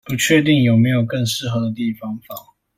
[0.03, 2.35] 不確定有沒有更適合的地方放